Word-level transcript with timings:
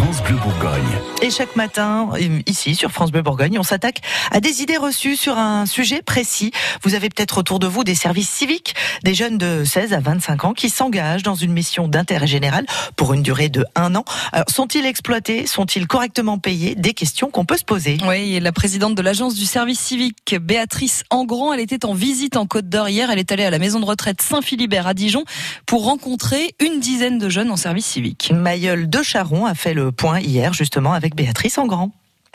France 0.00 0.22
Bleu 0.22 0.36
Bourgogne. 0.36 0.98
Et 1.20 1.30
chaque 1.30 1.56
matin, 1.56 2.08
ici 2.46 2.74
sur 2.74 2.90
France 2.90 3.12
Bleu 3.12 3.20
Bourgogne, 3.20 3.58
on 3.58 3.62
s'attaque 3.62 4.00
à 4.30 4.40
des 4.40 4.62
idées 4.62 4.78
reçues 4.78 5.14
sur 5.14 5.36
un 5.36 5.66
sujet 5.66 6.00
précis. 6.00 6.52
Vous 6.82 6.94
avez 6.94 7.10
peut-être 7.10 7.36
autour 7.36 7.58
de 7.58 7.66
vous 7.66 7.84
des 7.84 7.94
services 7.94 8.30
civiques, 8.30 8.74
des 9.04 9.12
jeunes 9.12 9.36
de 9.36 9.62
16 9.62 9.92
à 9.92 10.00
25 10.00 10.44
ans 10.46 10.52
qui 10.54 10.70
s'engagent 10.70 11.22
dans 11.22 11.34
une 11.34 11.52
mission 11.52 11.86
d'intérêt 11.86 12.26
général 12.26 12.64
pour 12.96 13.12
une 13.12 13.22
durée 13.22 13.50
de 13.50 13.66
un 13.76 13.94
an. 13.94 14.04
Alors, 14.32 14.46
sont-ils 14.48 14.86
exploités? 14.86 15.46
Sont-ils 15.46 15.86
correctement 15.86 16.38
payés? 16.38 16.74
Des 16.76 16.94
questions 16.94 17.28
qu'on 17.30 17.44
peut 17.44 17.58
se 17.58 17.64
poser. 17.64 17.98
Oui, 18.08 18.36
et 18.36 18.40
la 18.40 18.52
présidente 18.52 18.94
de 18.94 19.02
l'agence 19.02 19.34
du 19.34 19.44
service 19.44 19.80
civique, 19.80 20.34
Béatrice 20.40 21.04
Engrand, 21.10 21.52
elle 21.52 21.60
était 21.60 21.84
en 21.84 21.92
visite 21.92 22.38
en 22.38 22.46
Côte 22.46 22.70
d'Or 22.70 22.88
hier. 22.88 23.10
Elle 23.10 23.18
est 23.18 23.32
allée 23.32 23.44
à 23.44 23.50
la 23.50 23.58
maison 23.58 23.78
de 23.80 23.84
retraite 23.84 24.22
Saint-Philibert 24.22 24.86
à 24.86 24.94
Dijon 24.94 25.24
pour 25.66 25.84
rencontrer 25.84 26.54
une 26.58 26.80
dizaine 26.80 27.18
de 27.18 27.28
jeunes 27.28 27.50
en 27.50 27.56
service 27.56 27.86
civique. 27.86 28.32
Mailleul 28.34 28.88
de 28.88 29.02
Charon 29.02 29.44
a 29.44 29.54
fait 29.54 29.74
le 29.74 29.89
point 29.90 30.20
hier 30.20 30.52
justement 30.52 30.92
avec 30.92 31.14
Béatrice 31.14 31.58
Engrand. 31.58 31.92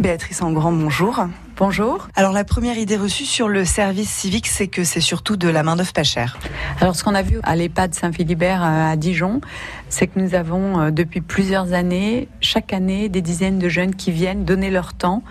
Béatrice 0.00 0.42
Engrand, 0.42 0.70
bonjour. 0.70 1.26
Bonjour. 1.56 2.06
Alors 2.14 2.32
la 2.32 2.44
première 2.44 2.78
idée 2.78 2.96
reçue 2.96 3.24
sur 3.24 3.48
le 3.48 3.64
service 3.64 4.10
civique, 4.10 4.46
c'est 4.46 4.68
que 4.68 4.84
c'est 4.84 5.00
surtout 5.00 5.36
de 5.36 5.48
la 5.48 5.64
main 5.64 5.74
d'œuvre 5.74 5.92
pas 5.92 6.04
chère. 6.04 6.38
Alors 6.80 6.94
ce 6.94 7.02
qu'on 7.02 7.16
a 7.16 7.22
vu 7.22 7.40
à 7.42 7.56
l'EHPAD 7.56 7.94
Saint-Philibert 7.94 8.62
euh, 8.62 8.92
à 8.92 8.96
Dijon, 8.96 9.40
c'est 9.88 10.06
que 10.06 10.18
nous 10.18 10.34
avons 10.34 10.80
euh, 10.80 10.90
depuis 10.90 11.20
plusieurs 11.20 11.72
années, 11.72 12.28
chaque 12.40 12.72
année, 12.72 13.08
des 13.08 13.22
dizaines 13.22 13.58
de 13.58 13.68
jeunes 13.68 13.94
qui 13.94 14.12
viennent 14.12 14.44
donner 14.44 14.70
leur 14.70 14.94
temps, 14.94 15.22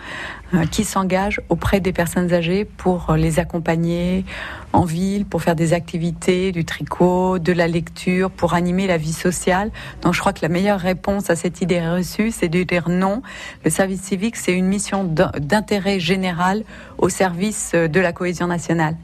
euh, 0.54 0.66
qui 0.66 0.84
s'engagent 0.84 1.42
auprès 1.50 1.80
des 1.80 1.94
personnes 1.94 2.34
âgées 2.34 2.66
pour 2.66 3.14
les 3.14 3.40
accompagner 3.40 4.26
en 4.74 4.84
ville, 4.84 5.26
pour 5.26 5.42
faire 5.42 5.56
des 5.56 5.74
activités, 5.74 6.52
du 6.52 6.66
tricot, 6.66 7.40
de 7.40 7.54
la 7.54 7.68
lecture, 7.68 8.32
pour 8.32 8.54
animer 8.54 8.88
la 8.88 8.98
vie 8.98 9.14
sociale. 9.14 9.72
Donc 10.02 10.14
je 10.14 10.20
crois 10.20 10.34
que 10.34 10.42
la 10.42 10.50
meilleure 10.50 10.80
réponse 10.80 11.30
à 11.30 11.36
cette 11.36 11.62
idée 11.62 11.80
reçue, 11.80 12.32
c'est 12.32 12.50
de 12.50 12.64
dire 12.64 12.90
non. 12.90 13.22
Le 13.64 13.70
service 13.70 14.02
civique, 14.02 14.36
c'est 14.36 14.54
une 14.54 14.68
mission 14.68 15.04
d'intérêt 15.04 16.00
général 16.00 16.64
au 16.98 17.10
service 17.10 17.74
de 17.74 18.00
la 18.00 18.12
cohésion 18.12 18.48
nationale. 18.48 18.96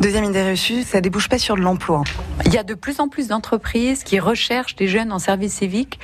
Deuxième 0.00 0.24
idée 0.24 0.48
reçue, 0.50 0.82
ça 0.82 1.00
débouche 1.00 1.28
pas 1.28 1.38
sur 1.38 1.56
l'emploi. 1.56 2.02
Il 2.46 2.52
y 2.52 2.58
a 2.58 2.62
de 2.62 2.74
plus 2.74 3.00
en 3.00 3.08
plus 3.08 3.28
d'entreprises 3.28 4.04
qui 4.04 4.18
recherchent 4.18 4.76
des 4.76 4.88
jeunes 4.88 5.12
en 5.12 5.18
service 5.18 5.54
civique 5.54 5.98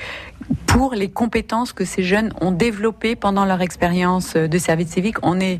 pour 0.67 0.93
les 0.93 1.09
compétences 1.09 1.73
que 1.73 1.85
ces 1.85 2.03
jeunes 2.03 2.31
ont 2.41 2.51
développées 2.51 3.15
pendant 3.15 3.45
leur 3.45 3.61
expérience 3.61 4.35
de 4.35 4.57
service 4.57 4.89
civique. 4.89 5.17
On 5.23 5.39
est 5.39 5.59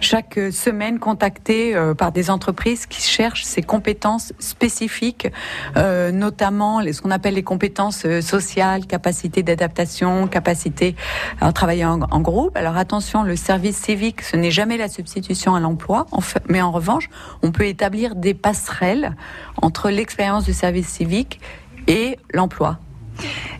chaque 0.00 0.38
semaine 0.52 0.98
contacté 0.98 1.74
euh, 1.74 1.94
par 1.94 2.12
des 2.12 2.30
entreprises 2.30 2.86
qui 2.86 3.00
cherchent 3.00 3.44
ces 3.44 3.62
compétences 3.62 4.32
spécifiques, 4.38 5.28
euh, 5.76 6.12
notamment 6.12 6.82
ce 6.82 7.00
qu'on 7.00 7.10
appelle 7.10 7.34
les 7.34 7.42
compétences 7.42 8.04
euh, 8.04 8.20
sociales, 8.20 8.86
capacité 8.86 9.42
d'adaptation, 9.42 10.28
capacité 10.28 10.96
à 11.40 11.52
travailler 11.52 11.84
en, 11.84 12.20
groupe. 12.20 12.56
Alors 12.56 12.76
attention, 12.76 13.22
le 13.22 13.36
service 13.36 13.76
civique, 13.76 14.22
ce 14.22 14.36
n'est 14.36 14.50
jamais 14.50 14.76
la 14.76 14.88
substitution 14.88 15.54
à 15.54 15.60
l'emploi, 15.60 16.06
mais 16.48 16.62
en 16.62 16.72
revanche, 16.72 17.08
on 17.42 17.52
peut 17.52 17.66
établir 17.66 18.16
des 18.16 18.34
passerelles 18.34 19.14
entre 19.60 19.90
l'expérience 19.90 20.44
du 20.44 20.52
service 20.52 20.88
civique 20.88 21.40
et 21.86 22.18
l'emploi. 22.32 22.78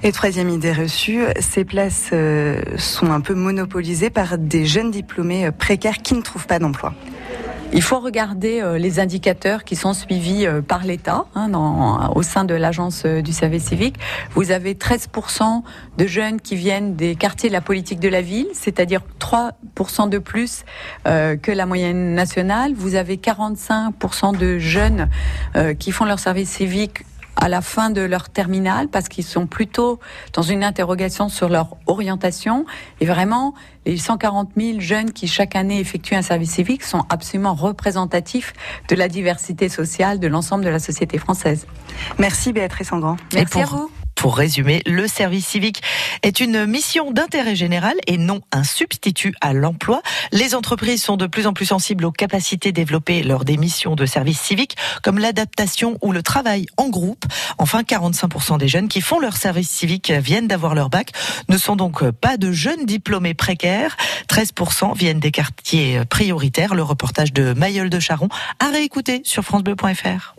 Et 0.06 0.12
troisième 0.12 0.50
idée 0.50 0.70
reçue, 0.72 1.24
ces 1.40 1.64
places 1.64 2.10
euh, 2.12 2.62
sont 2.78 3.10
un 3.10 3.20
peu 3.20 3.34
monopolisées 3.34 4.08
par 4.08 4.38
des 4.38 4.64
jeunes 4.64 4.92
diplômés 4.92 5.46
euh, 5.46 5.50
précaires 5.50 5.98
qui 5.98 6.14
ne 6.14 6.22
trouvent 6.22 6.46
pas 6.46 6.60
d'emploi. 6.60 6.94
Il 7.72 7.82
faut 7.82 7.98
regarder 7.98 8.60
euh, 8.60 8.78
les 8.78 9.00
indicateurs 9.00 9.64
qui 9.64 9.74
sont 9.74 9.94
suivis 9.94 10.46
par 10.68 10.84
l'État 10.84 11.26
hein, 11.34 11.50
au 12.14 12.22
sein 12.22 12.44
de 12.44 12.54
l'agence 12.54 13.04
du 13.04 13.32
service 13.32 13.64
civique. 13.64 13.96
Vous 14.36 14.52
avez 14.52 14.74
13% 14.74 15.62
de 15.98 16.06
jeunes 16.06 16.40
qui 16.40 16.54
viennent 16.54 16.94
des 16.94 17.16
quartiers 17.16 17.48
de 17.48 17.54
la 17.54 17.60
politique 17.60 17.98
de 17.98 18.08
la 18.08 18.22
ville, 18.22 18.46
c'est-à-dire 18.52 19.00
3% 19.18 20.08
de 20.08 20.18
plus 20.18 20.64
que 21.04 21.50
la 21.50 21.66
moyenne 21.66 22.14
nationale. 22.14 22.74
Vous 22.76 22.94
avez 22.94 23.16
45% 23.16 24.38
de 24.38 24.58
jeunes 24.58 25.08
qui 25.80 25.90
font 25.90 26.04
leur 26.04 26.20
service 26.20 26.50
civique 26.50 27.02
à 27.36 27.48
la 27.48 27.60
fin 27.60 27.90
de 27.90 28.00
leur 28.00 28.28
terminale 28.28 28.88
parce 28.88 29.08
qu'ils 29.08 29.24
sont 29.24 29.46
plutôt 29.46 30.00
dans 30.32 30.42
une 30.42 30.64
interrogation 30.64 31.28
sur 31.28 31.48
leur 31.48 31.76
orientation. 31.86 32.64
Et 33.00 33.06
vraiment, 33.06 33.54
les 33.84 33.96
140 33.96 34.50
000 34.56 34.80
jeunes 34.80 35.12
qui 35.12 35.28
chaque 35.28 35.54
année 35.56 35.78
effectuent 35.80 36.14
un 36.14 36.22
service 36.22 36.52
civique 36.52 36.82
sont 36.82 37.04
absolument 37.08 37.54
représentatifs 37.54 38.52
de 38.88 38.96
la 38.96 39.08
diversité 39.08 39.68
sociale 39.68 40.18
de 40.18 40.26
l'ensemble 40.26 40.64
de 40.64 40.70
la 40.70 40.78
société 40.78 41.18
française. 41.18 41.66
Merci 42.18 42.52
Béatrice 42.52 42.92
Engrand. 42.92 43.16
Merci 43.32 43.60
à 43.60 43.66
vous. 43.66 43.90
Pour 44.16 44.38
résumer, 44.38 44.82
le 44.86 45.06
service 45.06 45.46
civique 45.46 45.82
est 46.22 46.40
une 46.40 46.66
mission 46.66 47.12
d'intérêt 47.12 47.54
général 47.54 47.94
et 48.06 48.16
non 48.16 48.40
un 48.50 48.64
substitut 48.64 49.34
à 49.40 49.52
l'emploi. 49.52 50.00
Les 50.32 50.54
entreprises 50.54 51.02
sont 51.02 51.16
de 51.16 51.26
plus 51.26 51.46
en 51.46 51.52
plus 51.52 51.66
sensibles 51.66 52.04
aux 52.04 52.12
capacités 52.12 52.72
développées 52.72 53.22
lors 53.22 53.44
des 53.44 53.58
missions 53.58 53.94
de 53.94 54.06
service 54.06 54.40
civique, 54.40 54.76
comme 55.02 55.18
l'adaptation 55.18 55.98
ou 56.02 56.12
le 56.12 56.22
travail 56.22 56.66
en 56.78 56.88
groupe. 56.88 57.24
Enfin, 57.58 57.82
45% 57.82 58.58
des 58.58 58.68
jeunes 58.68 58.88
qui 58.88 59.02
font 59.02 59.20
leur 59.20 59.36
service 59.36 59.70
civique 59.70 60.10
viennent 60.10 60.48
d'avoir 60.48 60.74
leur 60.74 60.88
bac, 60.88 61.12
ne 61.48 61.58
sont 61.58 61.76
donc 61.76 62.10
pas 62.10 62.38
de 62.38 62.50
jeunes 62.52 62.86
diplômés 62.86 63.34
précaires. 63.34 63.96
13% 64.28 64.96
viennent 64.96 65.20
des 65.20 65.30
quartiers 65.30 66.00
prioritaires. 66.08 66.74
Le 66.74 66.82
reportage 66.82 67.32
de 67.32 67.52
Mayol 67.52 67.90
de 67.90 68.00
Charon 68.00 68.28
à 68.60 68.70
réécouter 68.70 69.20
sur 69.24 69.44
francebleu.fr. 69.44 70.34